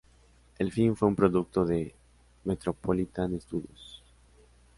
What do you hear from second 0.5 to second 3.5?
El film fue un producto de Metropolitan